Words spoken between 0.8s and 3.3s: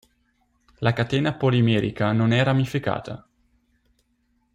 catena polimerica non è ramificata.